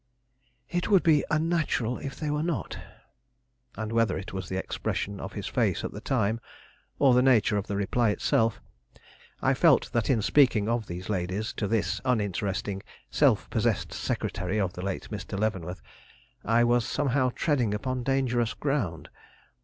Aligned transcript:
"It 0.67 0.89
would 0.89 1.03
be 1.03 1.23
unnatural 1.29 1.99
if 1.99 2.15
they 2.19 2.31
were 2.31 2.41
not." 2.41 2.75
And 3.75 3.91
whether 3.91 4.17
it 4.17 4.33
was 4.33 4.49
the 4.49 4.57
expression 4.57 5.19
of 5.19 5.33
his 5.33 5.45
face 5.45 5.83
at 5.83 5.91
the 5.91 6.01
time, 6.01 6.39
or 6.97 7.13
the 7.13 7.21
nature 7.21 7.55
of 7.55 7.67
the 7.67 7.75
reply 7.75 8.09
itself, 8.09 8.59
I 9.43 9.53
felt 9.53 9.91
that 9.91 10.09
in 10.09 10.23
speaking 10.23 10.67
of 10.67 10.87
these 10.87 11.07
ladies 11.07 11.53
to 11.53 11.67
this 11.67 12.01
uninteresting, 12.03 12.81
self 13.11 13.47
possessed 13.51 13.93
secretary 13.93 14.59
of 14.59 14.73
the 14.73 14.81
late 14.81 15.11
Mr. 15.11 15.39
Leavenworth, 15.39 15.83
I 16.43 16.63
was 16.63 16.83
somehow 16.83 17.29
treading 17.35 17.71
upon 17.75 18.01
dangerous 18.01 18.55
ground. 18.55 19.07